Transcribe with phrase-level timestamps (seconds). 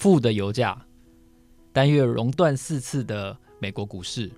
[0.00, 0.82] 负的油价，
[1.74, 4.32] 单月熔断四次的美国股市，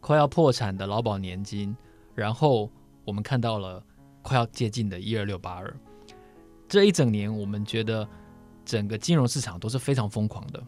[0.00, 1.76] 快要破产的劳保年金，
[2.12, 2.68] 然后
[3.04, 3.80] 我们看到了
[4.20, 5.72] 快要接近的一二六八二。
[6.66, 8.06] 这一整年，我们觉得
[8.64, 10.60] 整个金融市场都是非常疯狂的。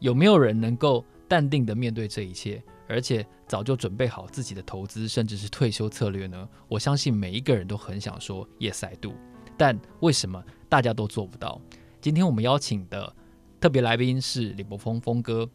[0.00, 6.46] 有没有人能够淡定地面对这一切，而且早就准备好自己的投资，甚至是退休策略呢？
[6.68, 9.14] 我相信每一个人都很想说 Yes I do，
[9.56, 11.58] 但为什么大家都做不到？
[12.04, 13.10] 今天我们邀请的
[13.58, 15.48] 特别来宾是李博峰峰哥，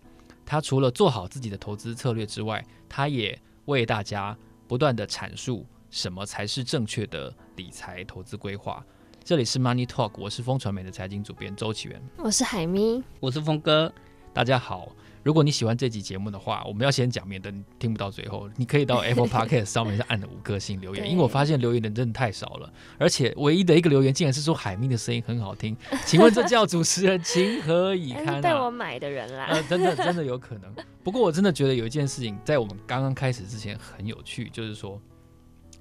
[0.44, 4.36] 他除了做好自己的投资策略之外，他也为大家
[4.68, 8.84] 不断的阐述什么才是正确的理财投资规划。
[9.24, 13.94] 这里是 Money Talk，我是风传媒的财经主编周启源，我是海咪，我是峰哥，
[14.34, 14.90] 大家好。
[15.22, 18.50] 如果你喜欢这集节目的话，我们要先讲，免得你听不到最后。
[18.56, 25.76] 你可以到 Apple Podcast 上面按了五颗星留言，因为我发现留言的人真的太少了，而且唯一的一个留言竟然是说海咪的声音很好听。
[26.06, 28.42] 请问这叫主持人情何以堪啊？
[28.42, 30.74] 被我买的人啦，呃，真的真的有可能。
[31.04, 35.00] 不过我真的觉得有一件事情在我们刚刚开始之前很有趣，就是说，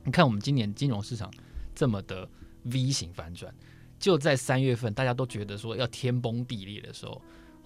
[0.05, 1.31] 你看我们今年金融市场
[1.75, 2.29] 这么的
[2.65, 3.55] V 型反转。
[4.01, 7.21] 就在三月份，大家都觉得说要天崩地裂的时候，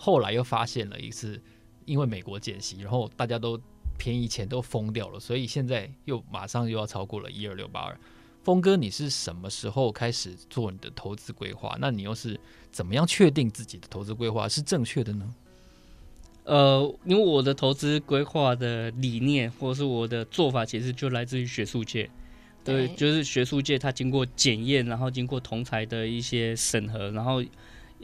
[0.05, 1.41] 后来又发现了一次，
[1.84, 3.56] 因为美国减息，然后大家都
[3.97, 7.97] 便宜钱都疯掉了，所以现在又马上又要超过了一二六八二。
[8.42, 11.77] 峰哥，你是什么时候开始做你的投资规划？
[11.78, 12.36] 那你又是
[12.73, 15.34] 怎么样确定自己的投资规划是正确的呢？
[16.42, 22.11] 呃，因为我的投资规划的理念或者是我的做法，其实就来自于学术界。
[22.64, 27.41] 对，就是学术界，它经过检验，然后经过同才的一些审核，然后，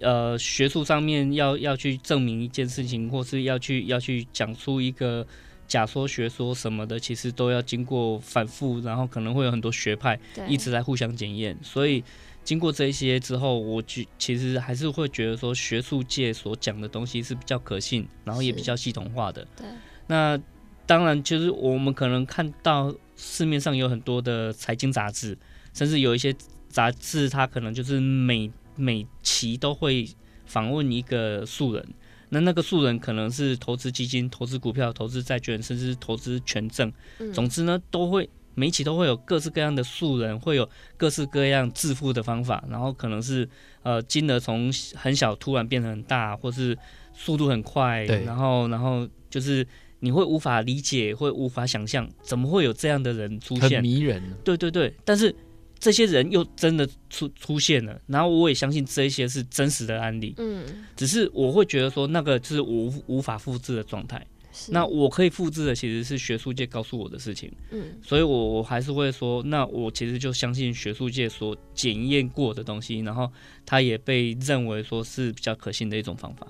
[0.01, 5.27] 呃，学术上面要要去证明一件事情，或是要去要去讲出一个
[5.67, 11.57] 假说学说什么的，其实都要经过反复，然后可能会有很多学派一直在互相检验。
[11.63, 12.03] 所以
[12.45, 19.47] 经过这些之后，我觉其实还是会觉得说，学术界所讲的东西是比较可信，然后也比较系统化的。
[19.57, 19.67] 对，
[20.07, 20.41] 那
[20.87, 22.95] 当然就是我们可能看到。
[23.21, 25.37] 市面上有很多的财经杂志，
[25.75, 26.33] 甚至有一些
[26.69, 28.49] 杂志，它可能就是每
[28.79, 30.09] 每期都会
[30.47, 31.87] 访问一个素人。
[32.31, 36.91] 那那个素人可能是投资基金、投资股票、投资债券，甚至投资权证。
[37.35, 40.67] 总之呢，都会每一期都会有各式各样的素人，会有
[40.97, 42.65] 各式各样致富的方法。
[42.71, 43.49] 然后可能是
[43.83, 46.79] 呃金额从很小突然变成很大，或是
[47.13, 48.05] 速度很快。
[48.05, 49.67] 然后然后就是。
[50.01, 53.69] 你会无法理解，会无法想象，怎么会有这样的人出现？
[53.69, 54.23] 很迷人。
[54.45, 55.35] 对对对，但是
[55.79, 60.35] 这些人又真的出出现了，然后我也相信这些是真实的案例。
[60.39, 64.27] 嗯，只是我会觉得说，那个就是无无法复制的状态。
[64.71, 67.53] 那我可以复制的其实是学术界告诉我的事情。
[67.71, 73.31] 嗯，所以我我还是会说，那我其实就相信学术界所检验过的东西，然后
[73.65, 76.45] 它也被认为说是比较可信的一种方法。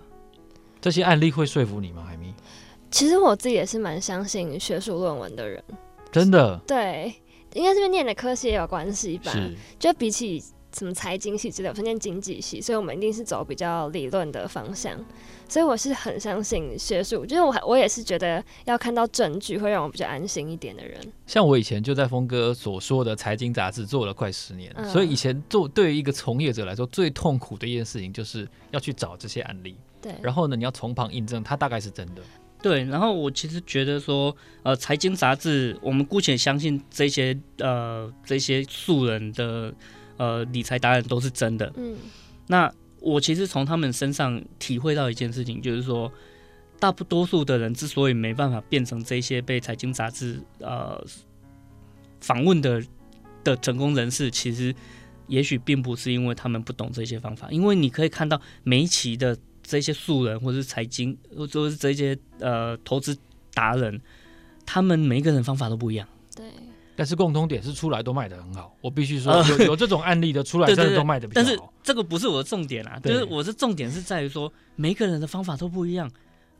[0.81, 2.33] 这些案例会说服你吗，海咪？
[2.91, 5.63] 其实我自己也是蛮相信学术论文的人，
[6.11, 6.59] 真的。
[6.67, 7.13] 对，
[7.55, 9.33] 应该是念的科系也有关系吧？
[9.79, 10.43] 就比起
[10.77, 14.99] 什么财经系之类，我是念经济系，所以我们一定是走比较理论的方向。
[15.49, 21.01] 所以我是很相信学术，就是我我也是觉得要看到证据会让我比较安心一点的人。
[21.27, 29.75] 像我以前就在峰哥所说的财经杂志做了快十年，嗯，所以以前做对于一个从业者来说最痛苦的一件事情就是要去找这些案例。
[30.03, 30.15] 对。
[30.21, 32.21] 然后呢，你要从旁印证它大概是真的。
[32.61, 39.73] 对，然后我其实觉得说，呃，财经杂志，我们姑且相信这些呃这些素人的
[40.17, 41.73] 呃理财达人都是真的。
[41.77, 41.97] 嗯，
[42.49, 46.13] 那我其实从他们身上体会到一件事情，就是说，
[46.81, 51.01] 大不多数的人之所以没办法变成这些被财经杂志呃
[52.21, 52.83] 访问的
[53.45, 54.75] 的成功人士，其实
[55.29, 59.39] 也许并不是因为他们不懂这些方法，因为你可以看到每一期的。
[59.69, 63.15] 这些素人，或者是财经，或者是这些呃投资
[63.53, 64.01] 达人，
[64.65, 66.09] 他们每一个人方法都不一样。
[66.35, 66.47] 对，
[66.97, 68.75] 但是共通点是出来都卖的很好。
[68.81, 71.47] 我必须说，有有这种案例的出来， 真的都卖的比较好。
[71.47, 76.11] 但是这个不是我的重点啊，就是我的重点是在于说，每一个人的方法都不一样，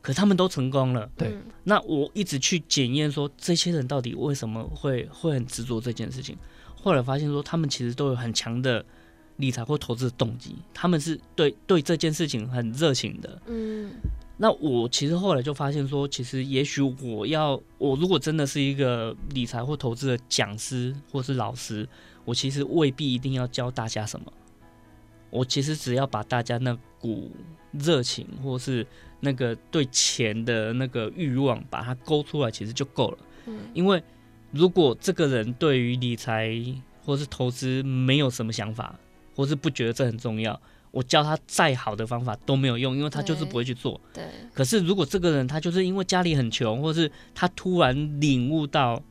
[0.03, 1.09] 可他们都成功了。
[1.17, 6.37] 对，那我一直去检验说，这些人到底为什么会会很执着这件事情。
[6.75, 8.85] 后来发现说，他们其实都有很强的。
[9.39, 13.41] 理财或投资的动机，他们是对对这件事情很热情的。
[13.47, 13.89] 嗯，
[14.37, 21.87] 那我其实后来就发现说，其实也许我要我如果真的是一个理财或投资的讲师或是老师，
[22.25, 24.31] 我其实未必一定要教大家什么。
[25.29, 27.31] 我其实只要把大家那股
[27.71, 28.85] 热情或是
[29.19, 33.17] 那个对钱的那个欲望把它勾出来，其实就够了。
[33.45, 34.03] 嗯，因为
[34.51, 36.51] 如果这个人对于理财
[37.05, 38.99] 或是投资没有什么想法，
[39.39, 40.59] 或是不觉得这很重要，
[40.91, 43.99] 我教他再好的方法都没有用，因为他就是不会去做。
[44.13, 44.25] 对。
[44.53, 49.01] 可是如果这个人他就是因为家里很穷，或是他突然领悟到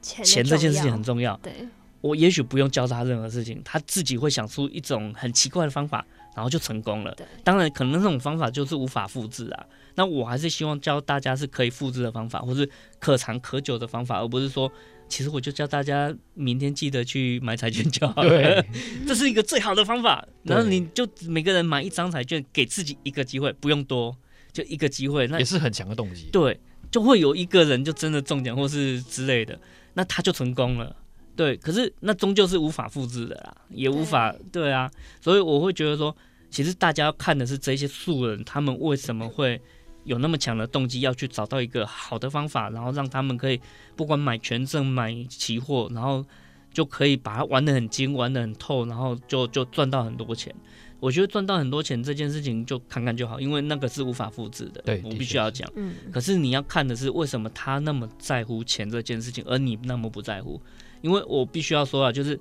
[0.00, 1.52] 钱这件事情很重要，对。
[2.00, 6.06] 我也许不用教他任何事情，他自己会想出一种很奇怪的方法，
[6.36, 7.16] 然后就成功了。
[7.42, 9.66] 当然，可能那种方法就是无法复制啊。
[9.94, 12.68] 那我还是希望教大家是可以复制的方法，或是
[12.98, 14.70] 可长可久的方法，而不是说，
[15.14, 18.28] 其实我就叫大家明天记得去买彩券就好了。
[18.28, 18.66] 对，
[19.06, 20.26] 这是一个最好的方法。
[20.42, 24.16] 然后你就每个人买一张彩券，给自己一个机会，不用多，
[24.52, 26.28] 就一个机会，那也是很强的动机。
[26.32, 26.58] 对，
[26.90, 29.56] 就会有一个人就真的中奖或是之类的，
[29.92, 30.96] 那他就成功了。
[31.36, 34.90] 对，可是那终究是无法复制的啦，也无法对，对啊，
[35.20, 36.16] 所以我会觉得说，
[36.50, 39.60] 其实大家要看的是这些素人，他们为什么会
[40.04, 43.60] 有那么强的动机要去找到一个好的方法，然后让他们可以
[43.96, 46.24] 不管买权证、买期货，然后
[46.72, 50.54] 就可以把它玩得很精、玩得很透，然后就就赚到很多钱。
[51.00, 54.80] 我觉得赚到很多钱这件事情就看看就好，因为那个是无法复制的。
[54.82, 55.70] 对，我必须要讲。
[55.76, 60.58] 嗯，可是你要看的是为什么他那么在乎钱这件事情，而你那么不在乎。
[61.02, 62.40] 因为我必须要说啊，就是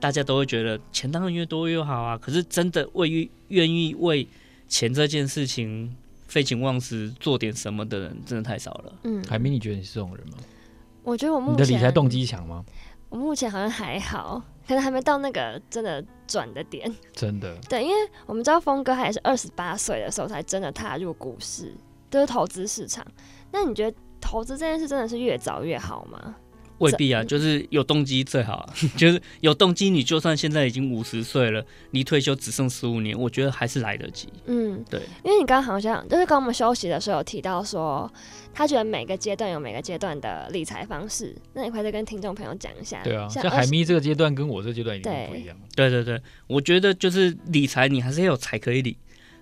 [0.00, 4.26] 大家都会觉得钱当然越多越好啊，可是真的为愿意为
[4.68, 5.94] 钱这件事情
[6.28, 8.92] 废寝忘食做点什么的人，真的太少了。
[9.02, 10.34] 嗯，海明，你觉得你是这种人吗？
[11.02, 12.64] 我觉得我目前你的理财动机强吗？
[13.08, 16.94] 我目前好像还好，可能还没到那个真的转的点。
[17.12, 17.56] 真的？
[17.68, 17.96] 对，因为
[18.26, 21.74] 我们知道峰哥还是二十八岁的时候才真的踏入股市，
[22.10, 23.02] 就是投资市场。
[23.50, 26.36] 那你觉得投资这件事真的是越早越好吗？
[26.78, 28.74] 未必啊，就是有动机最好啊。
[28.96, 34.28] 就是有动机，你就算现在已经五十岁了，离退休只剩十五年，我觉得还是来得及。
[34.46, 38.10] 嗯，对，因为你刚刚好像就是刚我们休息的时候有提到说，
[38.54, 43.02] 他觉得每个阶段有每个阶段的理财方式，那你快再跟听众朋友讲一下。
[43.02, 45.56] 对啊，像，像海咪这个阶段跟我这个阶段已经不一样。
[45.74, 48.96] 对对对，我觉得就是理财，你还是要有财可以理。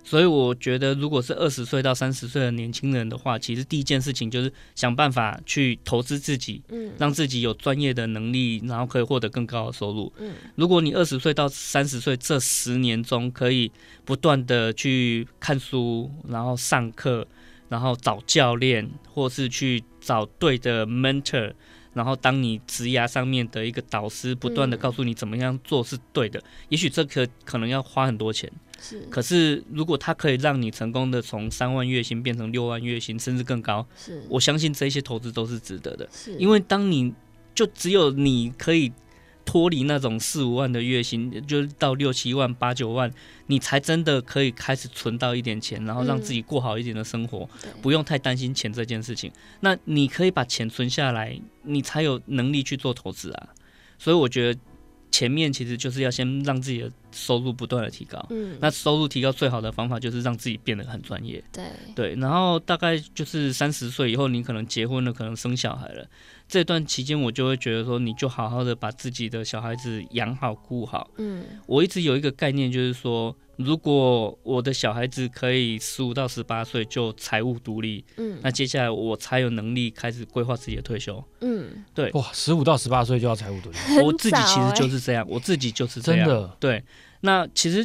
[0.07, 10.13] 所以我觉得，如果是二十岁到三十岁的年轻人的话，其实第一件事情就是想办法去投资自己，嗯，让自己有专业的能力，然后可以获得更高的收入。
[10.19, 13.69] 嗯，如果你二十岁到三十岁这十年中，可以
[14.05, 17.27] 不断的去看书，然后上课，
[17.67, 21.51] 然后找教练，或是去找对的 mentor，
[21.97, 26.39] 然后当你职涯上面的一个导师，不断的告诉你怎么样做是对的，
[26.69, 28.49] 也许这可可能要花很多钱。
[28.79, 36.07] 是，可是如果他可以让你成功的从三万月薪变成六万月薪，甚至更高，是，我相信这些投资都是值得的。
[36.13, 37.11] 是，因为当你
[37.55, 38.93] 就只有你可以
[39.47, 43.11] 脱离那种四五万的月薪，就到六七万、八九万，
[43.47, 49.31] 你才真的可以开始存到一点钱，然后让自己过好一点的生活，嗯、不用太担心钱这件事情。
[49.61, 53.49] 那你可以把钱存下来，你才有能力去做投资啊。
[53.97, 54.59] 所以我觉得。
[55.09, 61.63] 前面其实就是要先让自己的收入不断的提高，嗯，那收入提高最好的方法就是让自己变得很专业，对
[61.95, 66.05] 对，然后大概就是三十岁以后，你可能结婚了，可能生小孩了，
[66.47, 73.35] 这段期间我就会觉得说，你就好好的把自己的小孩子养好顾好，嗯，我一直有一个概念就是说。
[73.57, 86.83] 如果我的小孩子可以十五到十八岁就财务独立，嗯，那接下来我才有能力开始规划自己的退休，嗯，对，哇，十五到十八岁就要财务独立，欸、我自己其实就是这样，我自己就是这样，真的，对，
[87.21, 87.83] 那其实。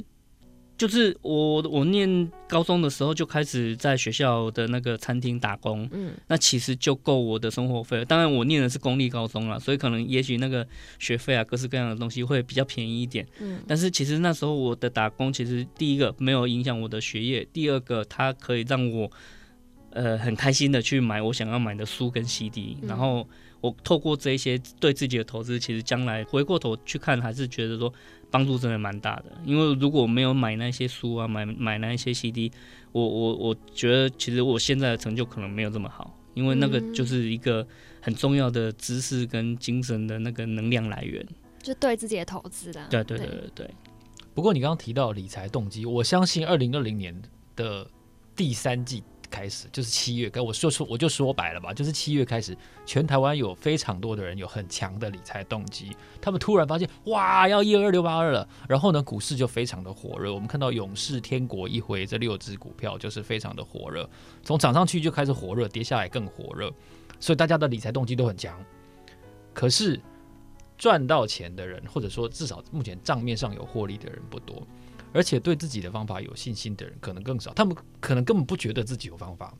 [0.83, 8.05] 就是我我念高中的时候就开始在学校的那个餐厅打工，嗯，那其实就够我的生活费了。
[8.05, 10.67] 当然我念的是公立高中了，所以可能也许那个
[10.99, 13.61] 学费啊，各式各样的东西会比较便宜一点，嗯。
[13.69, 19.09] 但是其实那时候我的打工，其实第一个没有影响我的学业，第二个它可以让我
[19.91, 23.25] 呃很开心的去买我想要买的书跟 CD，然后
[23.61, 27.95] 我透过这一些对自己的投资，其实将来回过头去看，还是觉得说。
[28.33, 32.51] 帮助真的蛮大的，因为如果没有买那些书啊，买买那些 CD，
[32.91, 37.65] 我我我觉得其实我现在的成就可能没有这么好，因为那个就是一个
[38.01, 41.25] 很重要的知识跟精神的那个能量来源，
[41.63, 42.87] 就对自己的投资啦。
[42.91, 43.71] 对对对对对。
[44.35, 47.15] 不过你刚刚提到理财动机，我相信二零二零年
[47.55, 47.87] 的
[48.35, 49.05] 第三季。
[49.33, 60.35] 开始就是七月，跟我说说我就说白了吧，就是七月开始，全台湾有非常多的人有很强的理财动机，他们突然发现哇，要一二六八二了，然后呢，股市就非常的火热。
[60.35, 64.09] 我们看到勇士、天国一辉这六只股票就是非常的火热，
[64.45, 66.71] 从涨上去就开始火热，跌下来更火热，
[67.19, 68.63] 所以大家的理财动机都很强。
[69.55, 69.99] 可是
[70.77, 74.67] 赚到钱的人，或者说至少目前账面上有获利的人不多。
[75.13, 79.53] 而且对自己的方法有信心的人可能更少，他们可能根本不觉得自己有方法。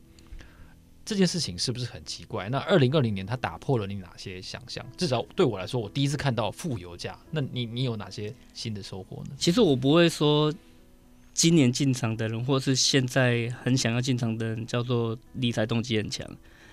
[1.05, 2.47] 这件事情是不是很奇怪？
[2.47, 4.85] 那二零二零年它打破了你哪些想象？
[4.95, 7.19] 至少对我来说，我第一次看到负油价。
[7.31, 9.31] 那你你有哪些新的收获呢？
[9.37, 10.53] 其实我不会说
[11.33, 16.25] 今年进场的人，或是现在很想要进场的人，叫做理财动机很强。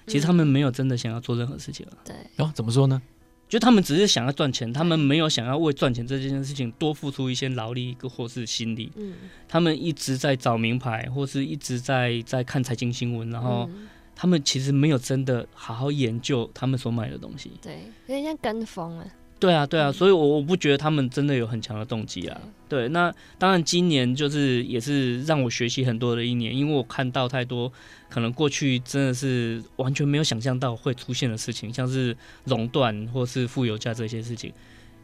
[0.06, 1.98] 其实他们没有真的想要做任何事情啊。
[2.04, 2.14] 对。
[2.36, 3.02] 然哦，怎么说呢？
[3.50, 8.90] 就他们只是想要赚钱，他们没有想要为赚钱这件事情多付出一些劳力或是心力。
[8.94, 9.14] 嗯。
[9.48, 13.68] 他们一直在找名牌，或是一直在在看财经新闻，然后
[14.14, 17.50] 他们其实没有真的好好研究他们所买的东西。
[17.60, 19.06] 对，有点像跟风啊。
[19.40, 22.40] 对啊，对啊，所以，我我不觉得他们真的有很强的动机啊。
[22.68, 27.72] 对，那当然，今年就是也是让我学习很多的一年，因为我看到太多
[28.10, 34.52] 可能过去真的是完全没有想象到会出现的事情，像是垄断或是负油价这些事情。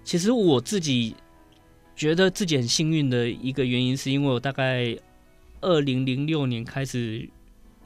[0.04, 1.16] 其实我自己
[1.96, 4.94] 觉得自己很幸运的一个原因，是因为我大概
[5.62, 7.26] 二零零六年开始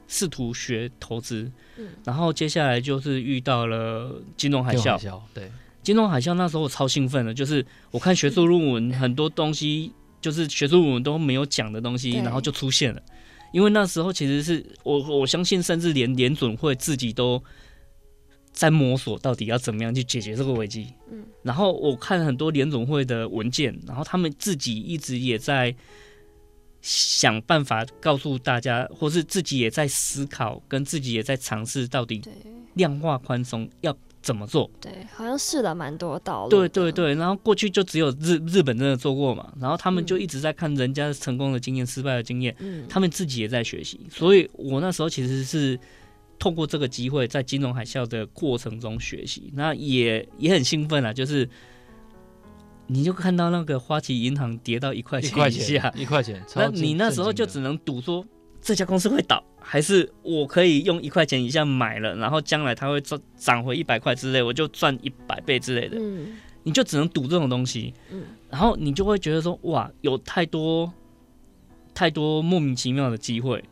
[0.05, 5.49] 试图学投资，嗯，然后接下来就是遇到了金融海啸，对。
[5.83, 13.01] 金融海啸那时候我超兴奋的，就是我看学术论文很多东西，就是学术论文都没有讲的东西，然后就出现了。
[13.51, 17.43] 因为那时候其实是我我相信，甚至连联准会自己都
[18.53, 20.87] 在摸索到底要怎么样去解决这个危机。
[21.11, 25.75] 嗯，然后我看很多联总会的文件，然后他们自己一直也在
[26.81, 32.21] 想办法告诉大家，或是自己也在思考，跟自己也在尝试到底
[32.75, 33.97] 量化宽松要。
[34.21, 34.69] 怎么做？
[34.79, 36.49] 对，好像试了蛮多道路。
[36.49, 43.99] 对对对，然后过去就只有日日本真的做过嘛，然后他们就一直在看人家成功的经验、嗯、失败的经验，嗯，他们自己也在学习。
[44.11, 45.79] 所以我那时候其实是
[46.37, 51.49] 透过这个机会，在金融海啸的过程中学习，那也也很兴奋啊，就是
[52.87, 58.25] 你就看到那个花旗银行跌到一块钱以下，一块钱，那你那时候就只能赌说。
[58.61, 65.97] 这家公司会倒，还是我可以用一块钱以下买了，然后将来它会涨涨回一百块之类，我就赚一百倍之类的。
[65.99, 67.91] 嗯，你就只能赌这种东西。
[68.11, 70.93] 嗯，然后你就会觉得说，哇，有太多
[71.93, 73.63] 太多莫名其妙的机会。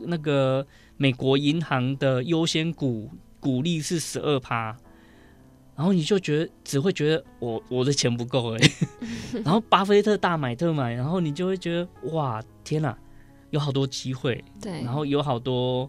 [0.00, 3.08] 那个美国银行的优先股
[3.38, 4.76] 股利是十二趴，
[5.76, 8.88] 然后你就觉得只会觉得我我的钱不够哎、欸，
[9.44, 12.98] 然后巴菲特大买特买，然后你就会觉得哇，天哪！
[13.52, 15.88] 有好多机会，对，然后有好多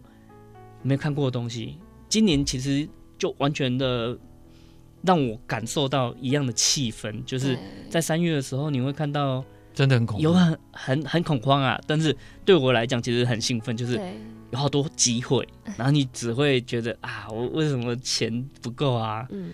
[0.82, 1.78] 没看过的东西。
[2.08, 4.16] 今年其实就完全的
[5.02, 7.58] 让我感受到一样的气氛，就是
[7.90, 9.44] 在三月的时候，你会看到
[9.74, 11.80] 真的很恐，有很很很恐慌啊。
[11.88, 12.16] 但是
[12.46, 14.00] 对我来讲，其实很兴奋，就是
[14.52, 15.48] 有好多机会。
[15.78, 19.26] 然后你只会觉得啊，我为什么钱不够啊？
[19.32, 19.54] 嗯，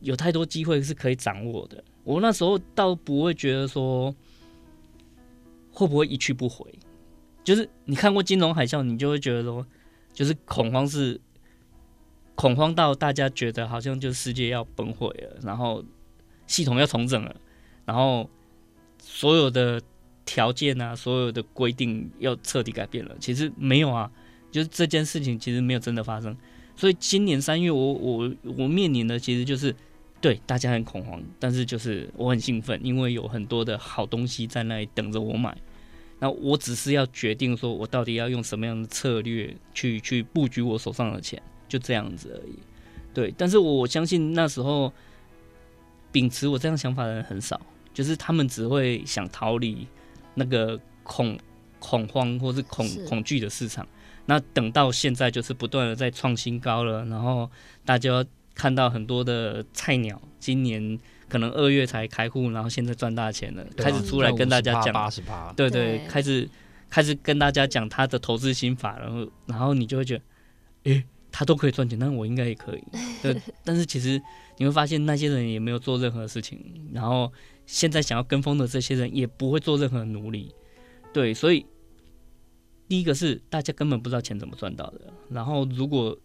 [0.00, 1.84] 有太多机会是可以掌握的。
[2.02, 4.14] 我那时候倒不会觉得说
[5.70, 6.66] 会不会一去不回。
[7.44, 9.64] 就是你看过金融海啸，你就会觉得说，
[10.12, 11.20] 就是恐慌是
[12.34, 15.84] 恐慌到大家觉得好像就世界要崩毁了，然后
[16.46, 17.36] 系统要重整了，
[17.84, 18.28] 然后
[18.98, 19.80] 所有的
[20.24, 23.14] 条件啊，所有的规定要彻底改变了。
[23.20, 24.10] 其实没有啊，
[24.50, 26.34] 就是这件事情其实没有真的发生。
[26.74, 29.72] 所以今年三月，我我我面临的其实就是
[30.20, 35.56] 对大家很恐慌，但是就是我很兴奋，因为有很多的好东西在那里等着我买。
[36.24, 42.54] 那我只是要决定说，我到底要用什么样的策略去去布局我手上的钱，就这样子而已。
[43.12, 44.90] 对，但是我相信那时候
[46.10, 47.60] 秉持我这样想法的人很少，
[47.92, 49.86] 就是他们只会想逃离
[50.32, 51.38] 那个恐
[51.78, 53.86] 恐慌或是恐恐惧的市场。
[54.24, 57.50] 那等到现在，就是不断的在创新高了，然后
[57.84, 60.98] 大家看到很多的菜鸟今年。
[61.34, 66.48] 可能二月才开户，然后现在赚大钱了，啊，开始出来跟大家讲八十八，对对，对，开始
[66.88, 70.22] 开始跟大家讲他的投资心法，然后然后你就会觉得，
[70.92, 72.84] 诶，他都可以赚钱，那我应该也可以。
[73.20, 74.22] 对，但是其实
[74.58, 76.56] 你会发现那些人也没有做任何事情，
[76.92, 77.32] 然后
[77.66, 80.54] 现在想要跟风的这些人也不会做任何努力。
[81.12, 81.66] 对，所以
[82.86, 86.16] 第一个是大家根本不知道钱怎么赚到的，然后如果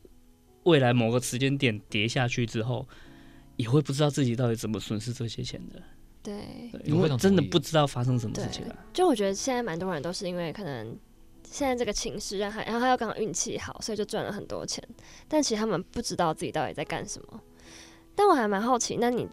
[0.66, 2.88] 未来某个时间点跌下去之后。
[3.60, 5.84] 也会不知道自己到底怎么损失这些钱的，
[6.24, 8.76] 对，因为真的不知道发生什么事情啊。
[8.94, 10.98] 就我觉得现在蛮多人都是因为可能
[11.44, 14.82] 现在这个情势让他，然后他又刚好运气好，所以就赚了很多钱。
[15.28, 17.42] 但其实他们不知道自己到底在干什么。
[18.16, 19.28] 但我还蛮好奇，那你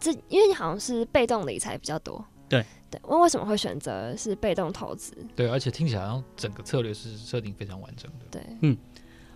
[0.00, 5.12] 这因为你好像是被动理财比较多，对对，问为什么会选择是被动投资？
[5.36, 8.24] 对，而且听起来好像整个策略是设定非常完整的。
[8.30, 8.78] 对，嗯，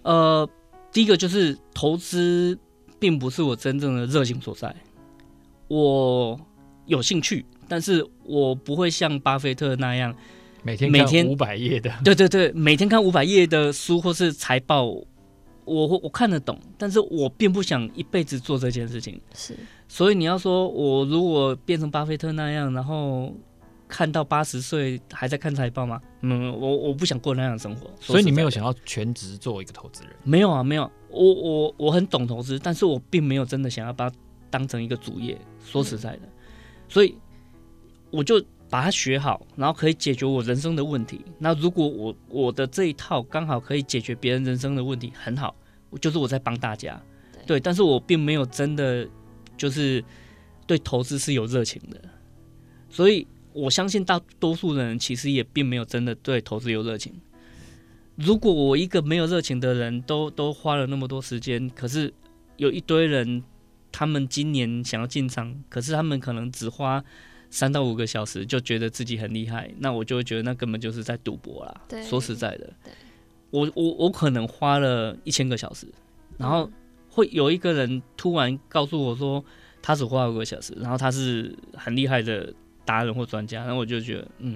[0.04, 0.49] 呃，
[0.90, 2.58] 第一个就是投资。
[2.99, 4.75] 并不是我真正的热情所在，
[5.69, 6.38] 我
[6.87, 10.15] 有兴趣，但是我不会像巴菲特那样
[10.62, 15.07] 每天每天五百页的， 对对对，每天看五百页的书或是财报，我
[16.03, 19.21] 我看得懂，但是我并不想一辈子做这件事情。
[19.35, 19.57] 是，
[19.88, 23.35] 所以你要说我如果变成巴菲特那样，然后
[23.88, 26.00] 看到八十岁还在看财报吗？
[26.23, 27.91] 嗯，我我不想过那样的生活。
[28.00, 30.12] 所以你没有想要全职做一个投资人？
[30.25, 30.91] 没有啊，没有。
[31.16, 34.16] 我我我很懂投资，但是我并没有真的想要把它
[34.50, 35.38] 当成一个主业。
[35.64, 36.32] 说实在的，嗯、
[36.88, 37.14] 所以
[38.11, 41.20] 我就把它学好，然后可以解决我人生的问题。
[41.38, 45.54] 那如果我我的这一套刚好可以解决别人人生的问题，很好，
[46.00, 47.00] 就是我在帮大家。
[47.46, 49.08] 对，但是我并没有真的
[49.56, 50.04] 就是
[50.66, 52.00] 对投资是有热情的，
[52.90, 57.14] 所以我相信大多数人其实也并没有真的对投资有热情。
[58.16, 62.12] 如果我一个没有热情的人都都花了那么多时间，可是
[62.56, 63.42] 有一堆人，
[63.92, 67.04] 他们今年想要进场，可是他们可能只花
[67.50, 71.82] 三到五个小时就觉得自己很厉害，那我就会觉得那根本就是在赌博啦。
[71.88, 72.73] 对，说实在的，
[73.50, 75.87] 我我我可能花了一千个小时，
[76.37, 76.70] 然后。
[77.08, 79.42] 会有一个人突然告诉我说，
[79.80, 82.52] 他只花了五个小时，然后他是很厉害的
[82.85, 84.54] 达人或专家，然后我就觉得，嗯，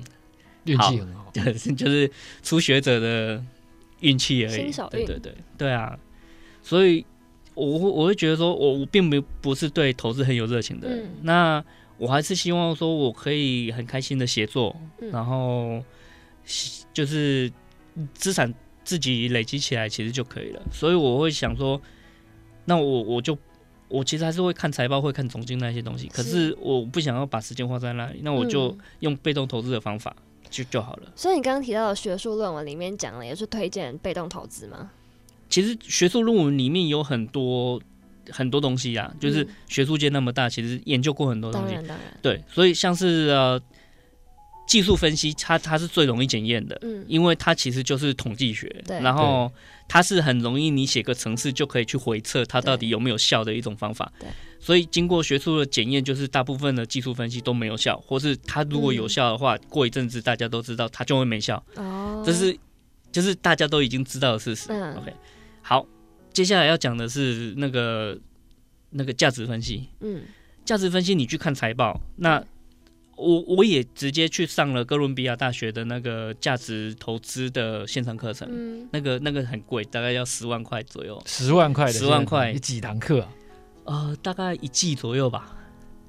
[0.64, 2.10] 运气很好，对， 就是
[2.42, 3.42] 初学者的
[4.00, 4.72] 运气而已。
[4.90, 5.98] 对对对，对啊，
[6.62, 7.04] 所以
[7.54, 11.64] 我我会觉得说，我我并没不是对投资很有热情的人，嗯，那
[11.98, 15.82] 我还是希望说我可以很开心的写作，嗯，然后
[16.92, 17.50] 就是
[18.14, 18.52] 资产
[18.84, 21.80] 自己累积起来其实就可以了，所以我会想说。
[22.66, 23.36] 那我我就
[23.88, 30.14] 我其实还是会看财报，会看总经那些东西，可是我不想要把时间花在那里，那我就用被动投资的方法
[30.48, 31.12] 就就好了。
[31.14, 34.90] 所以你刚刚提到的学术论文里面讲了，也是推荐被动投资吗？
[35.48, 37.80] 其实学术论文里面有很多
[38.30, 41.74] 很多东西啊，就是学术界那么大，其实研究过很多东西。
[41.74, 42.18] 当然，当然。
[42.22, 43.60] 对，所以像是呃。
[44.70, 49.52] 技术分析，它它是最容易检验的，嗯，因为它其实就是统计学，对，然后
[49.88, 54.28] 它是很容易，你写个程式就可以去回测它到底有没有效的一种方法，对，
[54.60, 62.56] 所以经过学术的检验，就是大部分的技术分析都没有效，或是它如果有效的话，嗯、过一阵子大家都知道它就会没效，哦，这是
[63.10, 65.12] 就是大家都已经知道的事实，嗯，OK，
[65.62, 65.84] 好，
[66.32, 68.16] 接下来要讲的是那个
[68.90, 70.22] 那个价值分析，嗯，
[70.64, 72.40] 价值分析你去看财报，那。
[73.20, 81.22] 我我也直接去上了哥伦比亚大学的那个价值投资的线上课程，嗯，那个那个很贵，大概要十万块左右。
[81.26, 83.28] 十万块，十万块，你几堂课啊？
[83.84, 85.56] 呃，大概一季左右吧。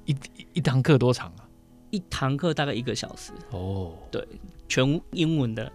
[0.06, 0.16] 一
[0.54, 1.46] 一堂课多长啊？
[1.90, 3.30] 一堂课大概一个小时。
[3.50, 4.26] 哦，对，
[4.66, 5.70] 全英文的。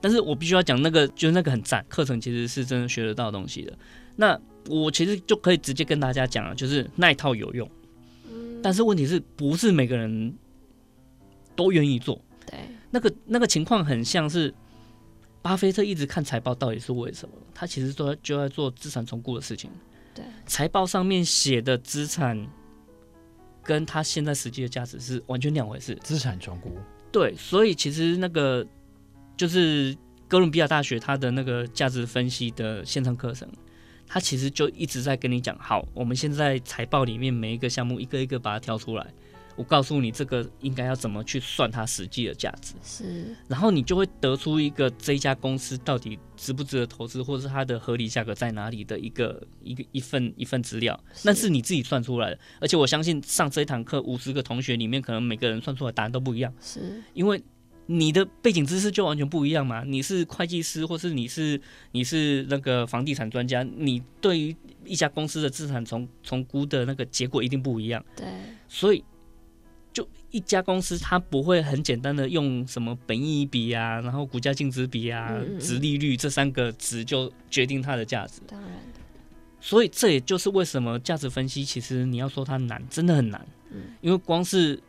[0.00, 3.76] 但是我必须要讲那个，就是那个很赞，课程其实是真的学得到东西的。
[4.14, 7.68] 那我其实就可以直接跟大家讲了，就是那一套有用。
[8.30, 10.32] 嗯，但是问题是不是每个人？
[11.56, 14.54] 都愿意做，对，那个那个情况很像是
[15.42, 17.34] 巴菲特一直看财报，到底是为什么？
[17.54, 19.70] 他其实都就在做资产重估的事情。
[20.14, 22.46] 对，财报上面写的资产
[23.62, 25.94] 跟他现在实际的价值是完全两回事。
[26.02, 26.76] 资产重估，
[27.10, 28.66] 对，所以其实那个
[29.36, 29.96] 就是
[30.28, 33.48] 哥伦比亚大学他的那个价值分析的线上课程，
[34.06, 39.06] 他其实就一直在跟你讲，好，我们现在财报里面每一个项目一个一个把它挑出来。
[39.56, 52.38] 我告诉你，这个应该要怎么去算它实际的价值，是，然后你就会得出一个这一家公司到底值不值得投资，或者是它的合理价格在哪里的一个一个一份一份资料，那是你自己算出来的。
[52.60, 57.42] 而且我相信上这一堂课五十个同学里面，可能每个人算出来的答案都不一样，是因为
[57.86, 59.82] 你的背景知识就完全不一样嘛。
[59.84, 61.58] 你是会计师，或是你是
[61.92, 68.04] 你是那个房地产专家，你对于一家公司的资产重重估的那个结果一定不一样。
[68.14, 68.26] 对，
[68.68, 69.02] 所以。
[70.36, 78.42] 就一家公司，它不会很简单的用什么本益比啊，然后股价净值比啊、值利率这三个值就决定它的价值。
[78.46, 78.70] 当然，
[79.60, 83.46] 所以这也就是为什么价值分析其实你要说它难，真的很难。
[84.00, 84.80] 因为光是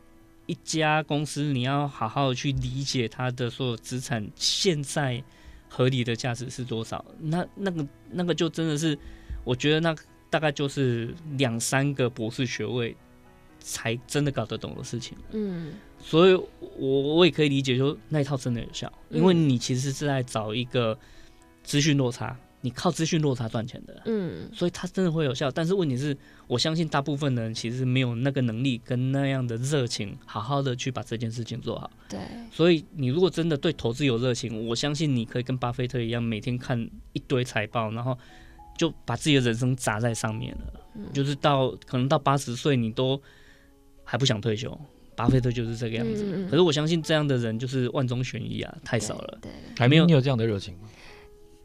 [0.46, 5.22] 一家公司，你要好好去理解它的所有资产现在
[5.68, 8.98] 合理的价值是多少，那那个那个就真的是，
[9.44, 9.96] 我觉得那
[10.30, 12.96] 大概就是两三个博士学位。
[13.60, 16.34] 才真的搞得懂的事情，嗯，所以
[16.78, 20.98] 我我也可以理解说那一套真的有效，因为你其实是在找一个
[21.63, 25.52] 资讯落差，你靠资讯落差赚钱的，嗯，所以它真的会有效。
[25.52, 26.17] 但是问题是，
[26.48, 31.89] 我相信大部分人其实没有那个能力跟那样的热情，好好的去把这件事情做好。
[32.08, 32.20] 对，
[32.52, 38.17] 所以你如果真的对投资有热情，我相信你可以跟巴菲特一样，每天看一堆财报，然后
[38.78, 43.22] 就把自己的人生砸在上面了，就是到可能到八十岁，你都。
[44.10, 44.80] 还不想退休，
[45.17, 46.24] 巴菲特就是这个样子。
[46.26, 49.38] 嗯、可是我相信这样的人就是万中选一啊，太少了。
[49.41, 50.88] 对，还没有你有这样的热情吗？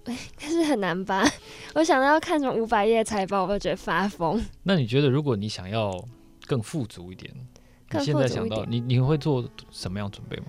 [0.07, 1.24] 哎，可是很难吧？
[1.76, 4.44] 我想到要看什么五百页财报，我就觉得发疯。
[4.64, 5.92] 那你觉得，如果你想要
[6.48, 7.33] 更富足一点，
[7.92, 10.46] 你现在想到你你会做什么样准备吗？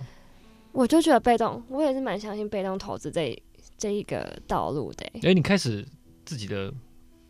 [0.72, 3.40] 我就觉得被动，我也是蛮相信被动投资这
[3.78, 5.06] 这一个道路的。
[5.18, 5.86] 哎、欸，你开始
[6.26, 6.74] 自己的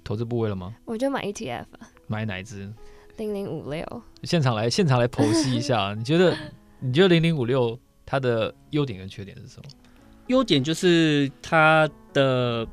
[0.06, 0.74] 投资部位了吗？
[0.86, 1.66] 我就买 ETF，
[2.08, 2.72] 买哪一支？
[3.18, 3.86] 零零五六。
[4.24, 6.36] 现场来现场来剖析一下， 你觉得
[6.80, 9.70] 你觉得零零五六它的优点跟缺点是什么？
[10.28, 12.68] 优点就是它的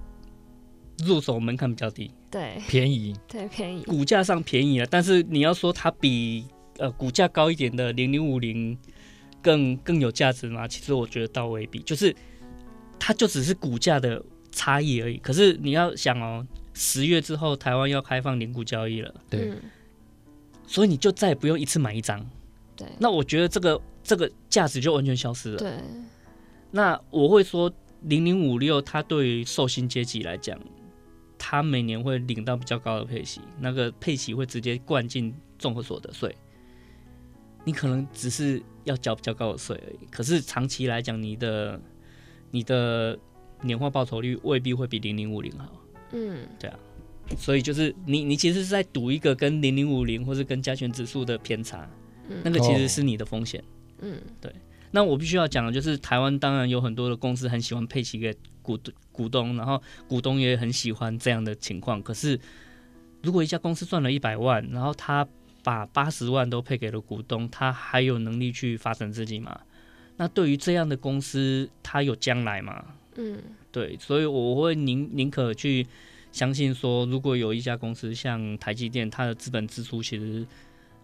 [1.05, 4.87] 入手门槛比较低，对，便宜， 对，便宜，股价上便宜了。
[4.87, 6.46] 但是你要说它比
[6.79, 8.76] 呃股价高一点的零零五零。
[9.42, 10.68] 更更有价值吗？
[10.68, 12.14] 其实我觉得倒未必，就是
[12.98, 14.22] 它就只是股价的
[14.53, 15.16] 差异而已。
[15.16, 19.50] 可是你要想哦，十月之后台湾要开放零股交易了，对，
[20.70, 22.24] 所以你就再也不用一次买一张，
[22.76, 22.87] 对。
[23.00, 25.72] 那我觉得这个这个价值就完全消失了，对。
[26.70, 27.68] 那我会说，
[28.02, 30.56] 零零五六它对于寿星阶级来讲，
[31.37, 36.33] 它每年会领到比较高的配息，那个配息会直接灌进综合所得税。
[37.64, 41.80] 你可能只是要缴比较高的税而已，可是长期来讲，你的
[42.52, 43.18] 你的
[43.61, 45.66] 年化报酬率未必会比零零五零好。
[46.12, 46.78] 嗯，对啊，
[47.38, 51.88] 所以就是你你其实是在赌一个跟零零五零或是跟加权指数的偏差，
[52.29, 53.62] 嗯，那个其实是你的风险。
[54.01, 54.53] 嗯，对。
[54.93, 58.77] 那我必须要讲的就是，台湾当然有很多的公司很喜欢配齐给股
[59.12, 62.03] 股东，然后股东也很喜欢这样的情况。
[62.03, 62.38] 可是，
[63.23, 65.25] 如果一家公司赚了一百万，然后他
[65.62, 69.61] 把八十万都配给了股东，他还有能力去发展自己吗？
[70.16, 72.85] 那对于这样的公司，他有将来吗？
[73.14, 73.38] 嗯，
[73.71, 75.87] 对，所以我会宁宁可去
[76.33, 80.47] 相信说，如果有一家公司像台积电，它的资本支出其实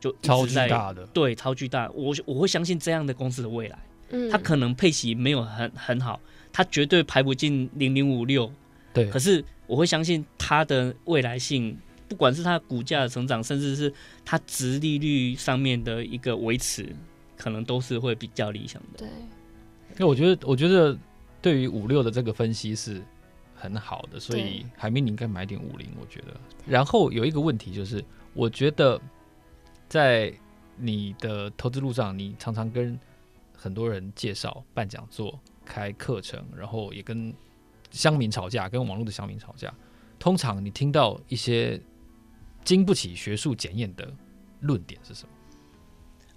[0.00, 3.78] 就超巨大的，对，超巨大，我我会相信这样的公司的未来。
[4.10, 6.20] 嗯，它可能配息没有很很好，
[6.52, 8.52] 它绝对排不进零零五六，
[8.94, 11.76] 对，可是我会相信它的未来性。
[12.08, 13.92] 不管是它股价的成长，甚至是
[14.24, 16.94] 它值利率上面的一个维持，
[17.36, 18.98] 可能都是会比较理想的。
[18.98, 20.96] 对，因为我觉得，我觉得
[21.42, 23.02] 对于五六的这个分析是
[23.56, 26.36] 很好的，所以海明你应该买点五零，我觉得。
[26.66, 29.00] 然后有一个问题就是，我觉得
[29.88, 30.32] 在
[30.76, 32.98] 你的投资路上，你常常跟
[33.56, 37.34] 很多人介绍、办讲座、开课程，然后也跟
[37.90, 39.74] 乡民吵架，跟网络的乡民吵架。
[40.18, 41.80] 通常你听到一些。
[42.64, 44.12] 经不起学术检验的
[44.58, 45.32] 论点是什么？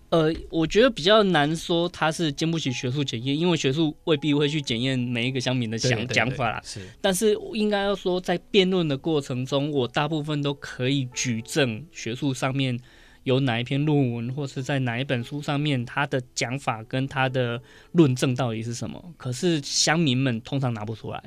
[0.09, 6.61] 呃，我觉得比较难说它是经不起学术检验，因为学术未必会去检验每一个乡民的想讲法啦。
[6.63, 12.79] 是，但是应该要说，在辩论的过程中，我大部分都可以举证学术上面
[13.23, 19.13] 有哪一篇论文，或是在哪一本书上面，他的讲法跟他的论证到底是什么。
[19.17, 21.23] 可是乡民们通常拿不出来。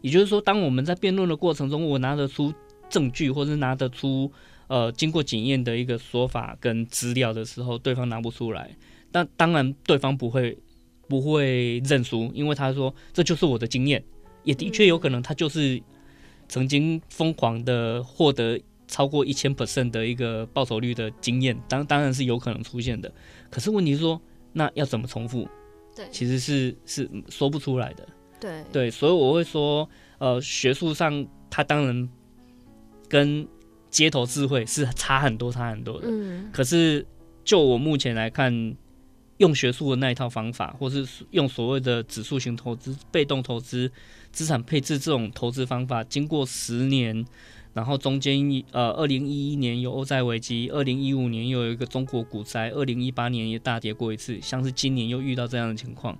[0.00, 2.54] 也就是说，当我们在辩论的过程中，我拿得出。
[2.88, 4.30] 证据或是拿得出
[4.68, 8.76] 呃经过检验的一个说法跟资料的时候，对方拿不出来，
[9.12, 10.56] 那当然对方不会
[11.08, 14.02] 不会认输，因为他说这就是我的经验，
[14.44, 15.80] 也的确有可能他就是
[16.48, 23.12] 曾经疯狂的获得超过一千 percent 的一个报酬率的经验，当当然是有可能出现的。
[23.50, 24.20] 可是问题是说，
[24.52, 25.48] 那要怎么重复？
[25.94, 28.08] 对，其实是是说不出来的。
[28.40, 32.08] 对对，所以我会说，呃，学术上他当然。
[33.08, 33.46] 跟
[33.96, 36.06] 街头智慧是差很多，差很多的。
[36.06, 37.06] 嗯，可是
[37.42, 38.76] 就我目前来看，
[39.38, 43.90] 用学术的那一套方法，或是用所谓的指数型投资、被动投资、
[44.30, 47.24] 资产配置这种投资方法，经过十年，
[47.72, 48.38] 然后中间
[48.70, 56.18] 呃，二零一一年有欧债危机，二零一五年又有一个中国股灾，二零一八年也大跌过一次，像是今年又遇到这样的情况，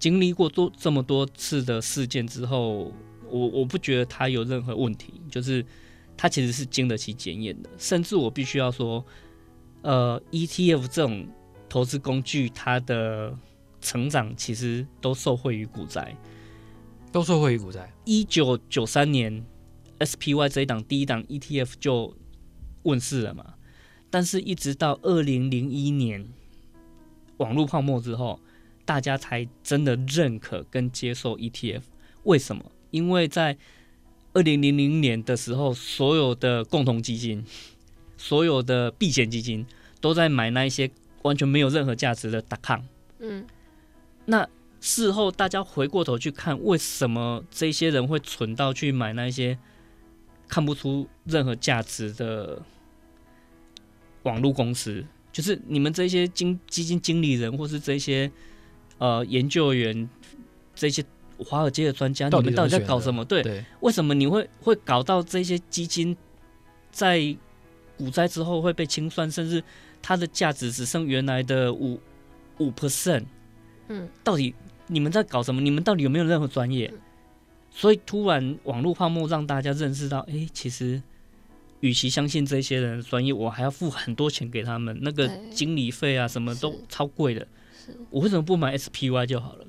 [0.00, 2.92] 经历过多这么多次的事件之后，
[3.30, 5.64] 我我不觉得它有任何问题，就是。
[6.18, 9.02] 它其实是经得起检验的，甚至我必须要说，
[9.82, 11.24] 呃，ETF 这种
[11.68, 13.32] 投资工具，它的
[13.80, 16.16] 成长其实都受惠于股灾，
[17.12, 17.88] 都受惠于股灾。
[18.04, 19.46] 一九九三年
[20.00, 22.12] ，SPY 这一档第一档 ETF 就
[22.82, 23.54] 问世了嘛，
[24.10, 26.28] 但是一直到二零零一年
[27.36, 28.40] 网络泡沫之后，
[28.84, 31.82] 大家才真的认可跟接受 ETF。
[32.24, 32.72] 为什么？
[32.90, 33.56] 因为在
[34.38, 37.44] 二零零零年的时候，所有的共同基金、
[38.16, 39.66] 所有的避险基金
[40.00, 40.88] 都在买那一些
[41.22, 42.82] 完全没有任何价值的 .com。
[43.18, 43.44] 嗯，
[44.26, 44.48] 那
[44.80, 49.58] 事后大家回过头去看，为什么这些人会蠢到去买那些
[50.46, 52.62] 看不出任何价值的
[54.22, 55.04] 网络公司？
[55.32, 58.30] 就是你们这些经基金经理人，或是这些
[58.98, 60.08] 呃研究员，
[60.76, 61.04] 这些。
[61.44, 63.24] 华尔街的专家，你们到底在搞什么？
[63.24, 66.16] 对，对，为什么你会会搞到这些基金
[66.90, 67.36] 在
[67.96, 69.62] 股灾之后会被清算，甚至
[70.02, 72.00] 它的价值只剩原来的五
[72.58, 73.24] 五 percent。
[73.88, 74.54] 嗯，到底
[74.86, 75.60] 你们在搞什么？
[75.60, 76.92] 你们到底有没有任何专业？
[77.70, 81.00] 所以突然网络泡沫让大家认识到，哎、欸，其实
[81.80, 87.46] 与其相信这些人的专业，我还要付很多钱给他们，那个经理费啊，什么都超贵的。
[88.10, 89.64] 我为什么不买 SPY 就好了？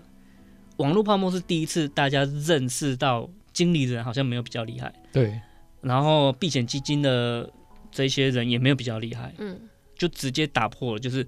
[0.80, 4.94] 网络泡沫是第一次大家认识到经理人好像没有比较厉害。
[5.14, 5.40] 对。
[5.80, 7.50] 然后避险基金的
[7.90, 9.34] 这些人也没有比较厉害。
[9.38, 9.60] 嗯。
[9.96, 11.26] 就直接打破了，就是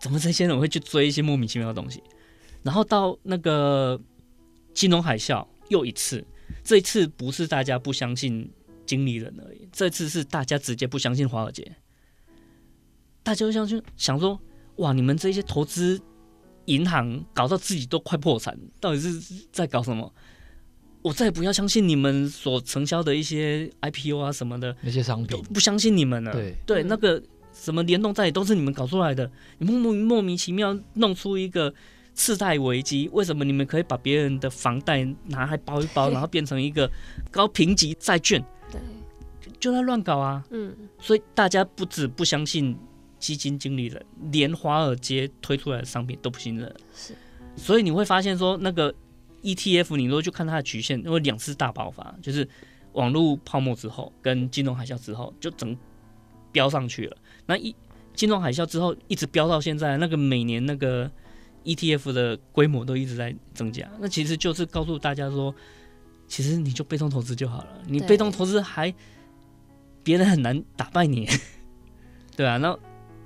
[0.00, 2.02] 怎么这些人会去追一些莫名其妙的东西？
[2.62, 4.00] 然后到那个
[4.72, 6.24] 金融海啸又一次，
[6.62, 8.50] 这一次不是大家不相信
[8.86, 11.76] 经理人而已，这次是大家直接不相信华尔街。
[13.22, 14.40] 大家就想就想说。
[14.78, 14.92] 哇！
[14.92, 16.00] 你们这些投资
[16.68, 20.12] 银行搞到自己都快破产，到底是在搞什么？
[21.00, 26.32] 我再也不要相信你们所承销的一些 IPO 啊什么的那些商品，不相信你们了。
[26.32, 31.72] 对对，那个什么联动债也都是你们搞出来的，你们莫莫名其妙弄出一个
[32.14, 36.90] 次贷危机，为什么你们可以把别人的房贷拿来包一包， 然后变成一个
[37.30, 38.44] 高评级债券？
[38.70, 38.80] 对，
[39.58, 40.44] 就在乱搞啊！
[40.50, 42.76] 嗯，所以大家不止不相信。
[43.18, 47.14] 基金经理人连华尔街推出来的商品都不信任，是，
[47.56, 48.94] 所以你会发现说那个
[49.42, 52.48] ETF，你如果去看它的曲线，因为两次大爆发，就是
[52.92, 55.76] 网络泡沫之后跟金融海啸之后就整
[56.52, 57.16] 飙上去了。
[57.46, 57.74] 那一
[58.14, 61.10] 金融海啸之后一直飙到现在，那个每年那个
[61.64, 63.90] ETF 的规模都一直在增加。
[63.98, 65.54] 那其实就是告诉大家说，
[66.28, 68.94] 其实你就被动投资就好了，你被动投资还
[70.02, 71.28] 别人很难打败你，
[72.36, 72.78] 对啊，那。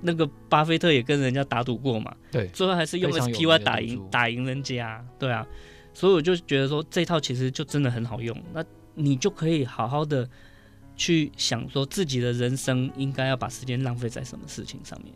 [0.03, 5.47] 那个巴菲特也跟人家打赌过嘛，对，最后还是用 SPY 打赢打赢人家，对啊，
[5.93, 8.63] 所以我就觉得说这套其实就真的很好用，那
[8.93, 10.29] 你就可以好好的
[10.95, 15.13] 去想说自己的人生应该要把时间浪费在什么事情上面。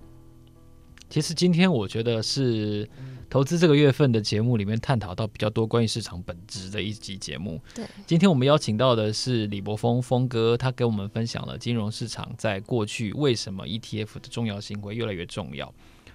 [1.09, 2.87] 其实今天我觉得是
[3.29, 7.61] 投资这个月份的节目里面探讨到比较多关于市场本质的一集节目。
[7.73, 15.73] 对，今天我们邀请到的是李博峰峰哥，他给我们分享了金融市场在过去为什么 ETF 的重要性会越来越重要。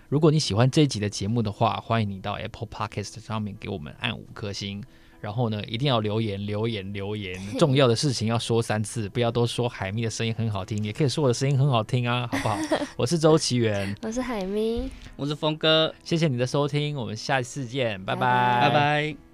[0.09, 4.83] 如果你喜欢这一集的节目的话，欢迎你到 Apple Podcast 上面给我们按五颗星。
[5.23, 12.59] 然后呢，一定要留言留言留言， 重要的事情要说三次，不要都说海咪的声音很好听，也可以说我的声音很好听啊，好不好？
[12.97, 19.32] 我是周奇源， 我是海咪，我是峰哥，谢谢你的收听，我们下次见，拜拜，拜拜。